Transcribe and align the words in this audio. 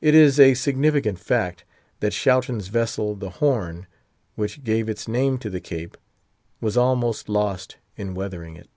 It 0.00 0.14
is 0.14 0.40
a 0.40 0.54
significant 0.54 1.18
fact, 1.18 1.66
that 1.98 2.14
Schouten's 2.14 2.68
vessel, 2.68 3.14
the 3.14 3.28
Horne, 3.28 3.86
which 4.34 4.64
gave 4.64 4.88
its 4.88 5.06
name 5.06 5.36
to 5.36 5.50
the 5.50 5.60
Cape, 5.60 5.98
was 6.62 6.78
almost 6.78 7.28
lost 7.28 7.76
in 7.94 8.14
weathering 8.14 8.56
it. 8.56 8.70